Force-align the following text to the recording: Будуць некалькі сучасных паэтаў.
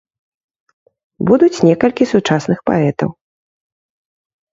Будуць 1.31 1.63
некалькі 1.67 2.03
сучасных 2.13 2.59
паэтаў. 2.71 3.09